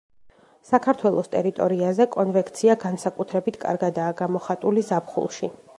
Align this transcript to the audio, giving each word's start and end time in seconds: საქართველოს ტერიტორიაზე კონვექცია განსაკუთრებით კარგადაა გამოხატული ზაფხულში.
საქართველოს 0.69 1.29
ტერიტორიაზე 1.35 2.09
კონვექცია 2.17 2.77
განსაკუთრებით 2.87 3.63
კარგადაა 3.67 4.19
გამოხატული 4.25 4.91
ზაფხულში. 4.91 5.55